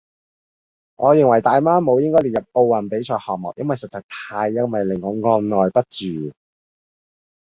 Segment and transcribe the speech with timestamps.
[0.95, 6.33] 我認為大媽舞應該列入奧運比賽項目，因為實在太優美，令人按耐不住